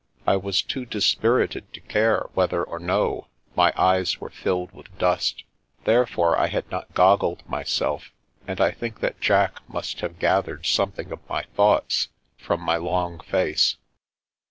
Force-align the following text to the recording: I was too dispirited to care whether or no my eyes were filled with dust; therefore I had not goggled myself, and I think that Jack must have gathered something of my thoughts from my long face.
I 0.25 0.35
was 0.35 0.63
too 0.63 0.83
dispirited 0.87 1.71
to 1.73 1.79
care 1.79 2.25
whether 2.33 2.63
or 2.63 2.79
no 2.79 3.27
my 3.55 3.71
eyes 3.77 4.19
were 4.19 4.31
filled 4.31 4.71
with 4.71 4.97
dust; 4.97 5.43
therefore 5.83 6.39
I 6.39 6.47
had 6.47 6.71
not 6.71 6.95
goggled 6.95 7.47
myself, 7.47 8.09
and 8.47 8.59
I 8.59 8.71
think 8.71 8.99
that 9.01 9.21
Jack 9.21 9.59
must 9.69 9.99
have 9.99 10.17
gathered 10.17 10.65
something 10.65 11.11
of 11.11 11.19
my 11.29 11.43
thoughts 11.55 12.07
from 12.39 12.61
my 12.61 12.77
long 12.77 13.19
face. 13.19 13.75